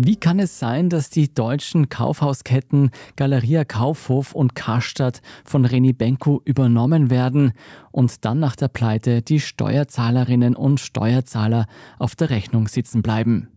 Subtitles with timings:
[0.00, 6.40] Wie kann es sein, dass die deutschen Kaufhausketten Galeria Kaufhof und Karstadt von Reni Benko
[6.44, 7.52] übernommen werden
[7.90, 11.66] und dann nach der Pleite die Steuerzahlerinnen und Steuerzahler
[11.98, 13.48] auf der Rechnung sitzen bleiben?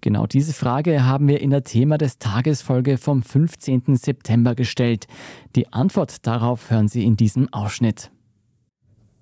[0.00, 3.94] Genau diese Frage haben wir in der Thema des Tagesfolge vom 15.
[3.96, 5.06] September gestellt.
[5.54, 8.10] Die Antwort darauf hören Sie in diesem Ausschnitt.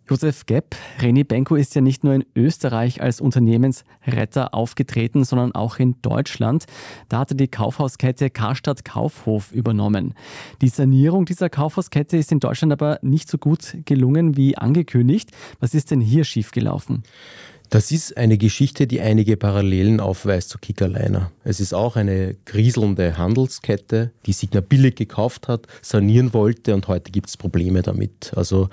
[0.06, 5.78] Josef Gepp, Reni Benko ist ja nicht nur in Österreich als Unternehmensretter aufgetreten, sondern auch
[5.78, 6.66] in Deutschland.
[7.08, 10.12] Da hatte die Kaufhauskette Karstadt Kaufhof übernommen.
[10.60, 15.30] Die Sanierung dieser Kaufhauskette ist in Deutschland aber nicht so gut gelungen wie angekündigt.
[15.60, 17.02] Was ist denn hier schiefgelaufen?
[17.74, 21.32] Das ist eine Geschichte, die einige Parallelen aufweist zu Kickerliner.
[21.42, 27.10] Es ist auch eine kriselnde Handelskette, die Signa billig gekauft hat, sanieren wollte und heute
[27.10, 28.30] gibt es Probleme damit.
[28.36, 28.68] Also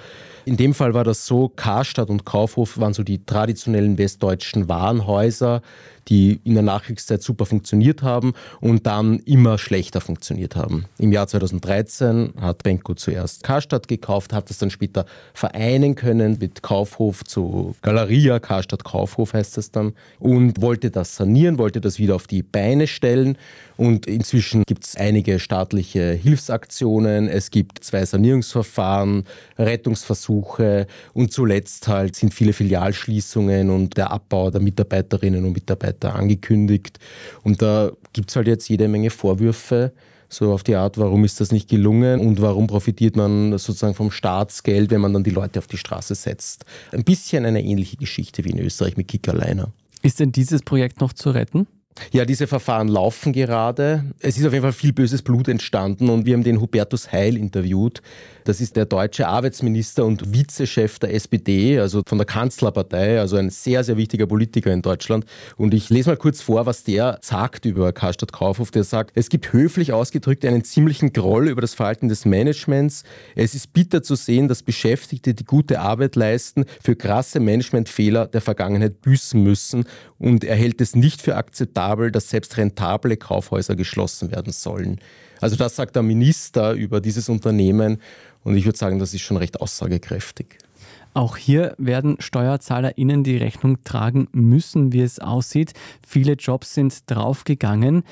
[0.46, 5.64] in dem Fall war das so, Karstadt und Kaufhof waren so die traditionellen westdeutschen Warenhäuser,
[6.08, 10.86] die in der Nachkriegszeit super funktioniert haben und dann immer schlechter funktioniert haben.
[10.98, 16.64] Im Jahr 2013 hat Benko zuerst Karstadt gekauft, hat das dann später vereinen können mit
[16.64, 22.16] Kaufhof zu Galeria, Karstadt Kaufhof heißt das dann, und wollte das sanieren, wollte das wieder
[22.16, 23.38] auf die Beine stellen.
[23.78, 29.24] Und inzwischen gibt es einige staatliche Hilfsaktionen, es gibt zwei Sanierungsverfahren,
[29.58, 37.00] Rettungsversuche und zuletzt halt sind viele Filialschließungen und der Abbau der Mitarbeiterinnen und Mitarbeiter angekündigt.
[37.44, 39.94] Und da gibt es halt jetzt jede Menge Vorwürfe
[40.32, 44.12] so auf die Art, warum ist das nicht gelungen und warum profitiert man sozusagen vom
[44.12, 46.66] Staatsgeld, wenn man dann die Leute auf die Straße setzt.
[46.92, 49.72] Ein bisschen eine ähnliche Geschichte wie in Österreich mit Kickerliner.
[50.02, 51.68] Ist denn dieses Projekt noch zu retten?
[52.12, 54.04] Ja, diese Verfahren laufen gerade.
[54.20, 57.38] Es ist auf jeden Fall viel böses Blut entstanden und wir haben den Hubertus Heil
[57.38, 58.02] interviewt.
[58.44, 63.52] Das ist der deutsche Arbeitsminister und Vizechef der SPD, also von der Kanzlerpartei, also ein
[63.52, 65.26] sehr, sehr wichtiger Politiker in Deutschland.
[65.58, 68.72] Und ich lese mal kurz vor, was der sagt über Karstadt Kaufhof.
[68.72, 73.04] Der sagt, es gibt höflich ausgedrückt einen ziemlichen Groll über das Verhalten des Managements.
[73.36, 78.42] Es ist bitter zu sehen, dass Beschäftigte, die gute Arbeit leisten, für krasse Managementfehler der
[78.42, 79.86] Vergangenheit büßen müssen.
[80.18, 81.81] Und er hält es nicht für akzeptabel,
[82.12, 85.00] dass selbst rentable Kaufhäuser geschlossen werden sollen.
[85.40, 88.00] Also das sagt der Minister über dieses Unternehmen
[88.44, 90.58] und ich würde sagen, das ist schon recht aussagekräftig.
[91.14, 95.74] Auch hier werden SteuerzahlerInnen die Rechnung tragen müssen, wie es aussieht.
[96.08, 98.04] Viele Jobs sind draufgegangen.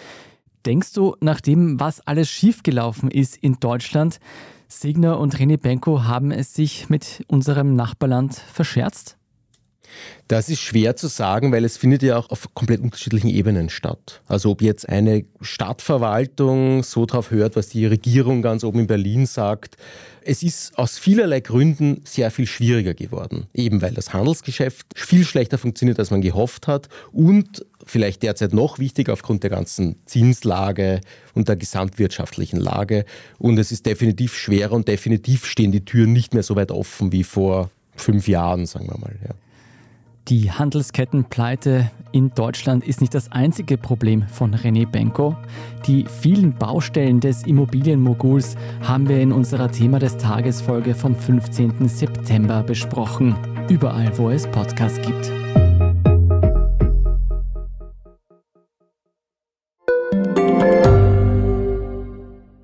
[0.66, 4.20] Denkst du, nach dem, was alles schiefgelaufen ist in Deutschland,
[4.68, 9.19] Signer und René Benko haben es sich mit unserem Nachbarland verscherzt?
[10.28, 14.22] Das ist schwer zu sagen, weil es findet ja auch auf komplett unterschiedlichen Ebenen statt.
[14.28, 19.26] Also ob jetzt eine Stadtverwaltung so drauf hört, was die Regierung ganz oben in Berlin
[19.26, 19.78] sagt.
[20.22, 23.48] Es ist aus vielerlei Gründen sehr viel schwieriger geworden.
[23.54, 28.78] Eben weil das Handelsgeschäft viel schlechter funktioniert, als man gehofft hat und vielleicht derzeit noch
[28.78, 31.02] wichtiger aufgrund der ganzen Zinslage
[31.34, 33.06] und der gesamtwirtschaftlichen Lage.
[33.40, 37.12] Und es ist definitiv schwerer und definitiv stehen die Türen nicht mehr so weit offen
[37.12, 39.16] wie vor fünf Jahren, sagen wir mal.
[39.28, 39.34] Ja.
[40.30, 45.36] Die Handelskettenpleite in Deutschland ist nicht das einzige Problem von René Benko.
[45.88, 51.90] Die vielen Baustellen des Immobilienmoguls haben wir in unserer Thema des Tages Folge vom 15.
[51.90, 53.36] September besprochen.
[53.70, 55.32] Überall, wo es Podcasts gibt.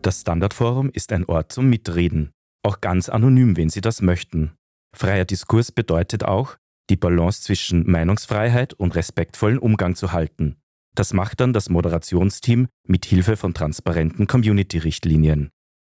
[0.03, 2.29] Das Standardforum ist ein Ort zum Mitreden,
[2.61, 4.51] auch ganz anonym, wenn Sie das möchten.
[4.95, 6.57] Freier Diskurs bedeutet auch,
[6.89, 10.57] die Balance zwischen Meinungsfreiheit und respektvollen Umgang zu halten.
[10.93, 15.49] Das macht dann das Moderationsteam mit Hilfe von transparenten Community-Richtlinien.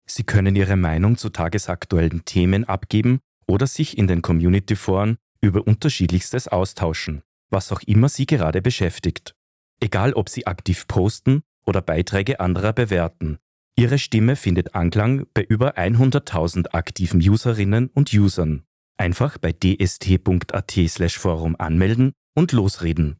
[0.06, 6.48] Sie können Ihre Meinung zu tagesaktuellen Themen abgeben oder sich in den Community-Foren über unterschiedlichstes
[6.48, 9.34] austauschen, was auch immer Sie gerade beschäftigt.
[9.80, 13.38] Egal ob Sie aktiv posten oder Beiträge anderer bewerten.
[13.74, 18.64] Ihre Stimme findet Anklang bei über 100.000 aktiven Userinnen und Usern.
[19.02, 23.16] Einfach bei dst.at/forum anmelden und losreden.